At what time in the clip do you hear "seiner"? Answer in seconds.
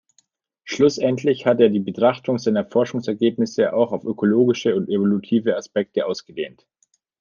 2.39-2.65